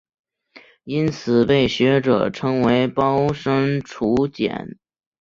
[0.83, 4.79] 因此被学者称为包山楚简。